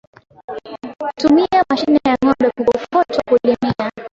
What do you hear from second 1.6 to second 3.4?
mashine ya ngOmbe ya kukokotwa